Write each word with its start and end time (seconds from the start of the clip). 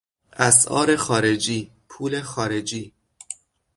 اسعار 0.33 0.95
خارجی، 0.95 1.71
پول 1.89 2.21
خارجی 2.21 2.93